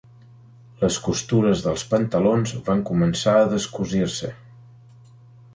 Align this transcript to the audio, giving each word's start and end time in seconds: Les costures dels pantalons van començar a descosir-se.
Les 0.83 0.95
costures 1.07 1.61
dels 1.67 1.83
pantalons 1.93 2.55
van 2.71 2.83
començar 2.89 3.37
a 3.43 3.47
descosir-se. 3.55 4.35